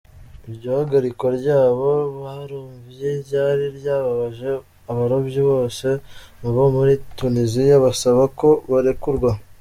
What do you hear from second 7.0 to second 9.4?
Tunisia basaba ko barekurwa.